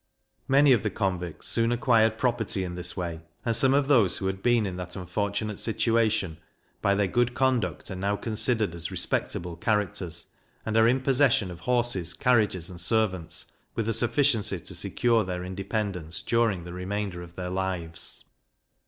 Many 0.47 0.73
of 0.73 0.81
the 0.81 0.89
convicts 0.89 1.47
soon 1.47 1.71
acquired 1.71 2.17
property 2.17 2.63
in 2.63 2.73
this 2.73 2.97
way, 2.97 3.21
and 3.45 3.55
some 3.55 3.75
of 3.75 3.87
those 3.87 4.17
who 4.17 4.25
had 4.25 4.41
been 4.41 4.65
in 4.65 4.75
that 4.77 4.95
unfortunate 4.95 5.59
situation, 5.59 6.39
by 6.81 6.95
their 6.95 7.05
good 7.05 7.35
conduct 7.35 7.91
are 7.91 7.95
now 7.95 8.15
considered 8.15 8.73
as 8.73 8.89
respectable 8.89 9.55
characters, 9.55 10.25
and 10.65 10.75
are 10.75 10.87
in 10.87 11.01
possession 11.01 11.51
of 11.51 11.59
horses, 11.59 12.15
carriages, 12.15 12.67
and 12.67 12.81
servants, 12.81 13.45
with 13.75 13.87
a 13.87 13.93
sufficiency 13.93 14.59
to 14.59 14.73
secure 14.73 15.23
their 15.23 15.45
independence 15.45 16.23
during 16.23 16.63
the 16.63 16.73
remainder 16.73 17.21
of 17.21 17.35
their 17.35 17.51
lives. 17.51 18.25